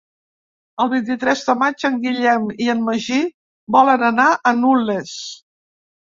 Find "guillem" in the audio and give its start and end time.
2.05-2.47